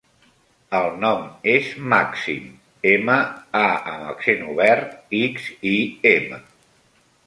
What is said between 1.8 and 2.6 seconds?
Màxim: